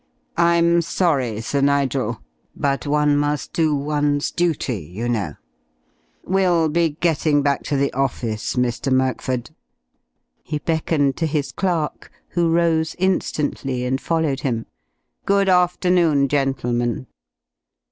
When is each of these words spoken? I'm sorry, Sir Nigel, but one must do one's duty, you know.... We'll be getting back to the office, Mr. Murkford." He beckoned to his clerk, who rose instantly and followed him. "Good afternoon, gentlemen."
I'm 0.39 0.81
sorry, 0.81 1.41
Sir 1.41 1.61
Nigel, 1.61 2.21
but 2.55 2.87
one 2.87 3.15
must 3.15 3.53
do 3.53 3.75
one's 3.75 4.31
duty, 4.31 4.79
you 4.79 5.07
know.... 5.07 5.35
We'll 6.23 6.69
be 6.69 6.97
getting 7.01 7.43
back 7.43 7.61
to 7.65 7.77
the 7.77 7.93
office, 7.93 8.55
Mr. 8.55 8.91
Murkford." 8.91 9.51
He 10.41 10.57
beckoned 10.57 11.17
to 11.17 11.27
his 11.27 11.51
clerk, 11.51 12.11
who 12.29 12.49
rose 12.49 12.95
instantly 12.97 13.85
and 13.85 14.01
followed 14.01 14.39
him. 14.39 14.65
"Good 15.27 15.49
afternoon, 15.49 16.29
gentlemen." 16.29 17.05